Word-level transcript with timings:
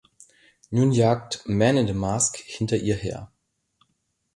Nun 0.71 0.93
jagt 0.93 1.43
Man 1.47 1.77
in 1.77 1.85
the 1.85 1.93
Mask 1.93 2.35
hinter 2.37 2.77
ihr 2.77 2.95
her. 2.95 3.31